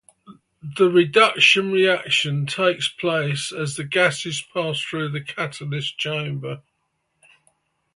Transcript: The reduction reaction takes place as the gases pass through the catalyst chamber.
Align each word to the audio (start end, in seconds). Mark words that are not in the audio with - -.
The 0.79 0.89
reduction 0.89 1.71
reaction 1.71 2.47
takes 2.47 2.87
place 2.89 3.51
as 3.51 3.75
the 3.75 3.83
gases 3.83 4.43
pass 4.51 4.81
through 4.81 5.09
the 5.09 5.21
catalyst 5.23 5.95
chamber. 5.99 6.63